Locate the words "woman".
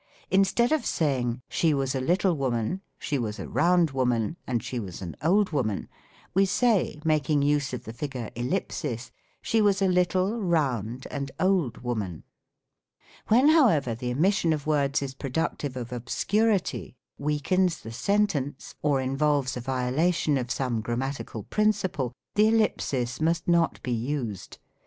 2.35-2.81, 3.91-4.35, 5.51-5.89, 11.83-12.23